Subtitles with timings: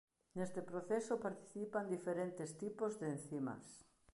[0.37, 3.65] Neste proceso participan diferentes tipos de encimas.